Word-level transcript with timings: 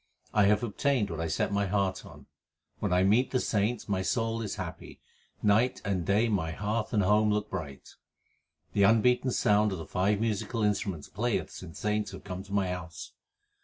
1 0.31 0.45
have 0.45 0.63
obtained 0.63 1.11
what 1.11 1.19
I 1.19 1.27
set 1.27 1.53
my 1.53 1.67
heart 1.67 2.07
on. 2.07 2.25
When 2.79 2.91
I 2.91 3.03
meet 3.03 3.29
the 3.29 3.39
saints 3.39 3.87
my 3.87 4.01
soul 4.01 4.41
is 4.41 4.55
happy; 4.55 4.99
night 5.43 5.79
and 5.85 6.03
day 6.07 6.27
my 6.27 6.49
hearth 6.49 6.91
and 6.91 7.03
home 7.03 7.29
look 7.29 7.51
bright. 7.51 7.93
The 8.73 8.81
unbeaten 8.81 9.29
sound 9.29 9.71
of 9.73 9.77
the 9.77 9.85
five 9.85 10.19
musical 10.19 10.63
instruments 10.63 11.07
playeth 11.07 11.51
since 11.51 11.77
saints 11.77 12.13
have 12.13 12.23
come 12.23 12.41
to 12.41 12.51
my 12.51 12.69
house. 12.69 13.11